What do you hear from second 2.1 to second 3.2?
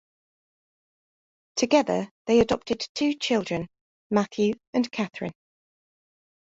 they adopted two